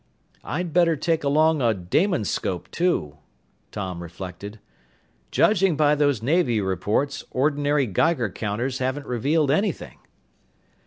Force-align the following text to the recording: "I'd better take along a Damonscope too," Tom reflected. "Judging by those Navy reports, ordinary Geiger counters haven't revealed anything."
"I'd 0.43 0.73
better 0.73 0.95
take 0.95 1.23
along 1.23 1.61
a 1.61 1.75
Damonscope 1.75 2.71
too," 2.71 3.19
Tom 3.71 4.01
reflected. 4.01 4.59
"Judging 5.29 5.75
by 5.77 5.93
those 5.93 6.23
Navy 6.23 6.59
reports, 6.59 7.23
ordinary 7.29 7.85
Geiger 7.85 8.31
counters 8.31 8.79
haven't 8.79 9.05
revealed 9.05 9.51
anything." 9.51 9.99